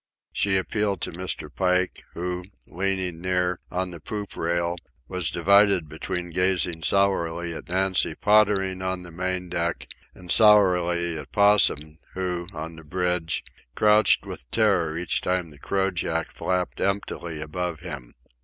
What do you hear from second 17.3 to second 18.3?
above him.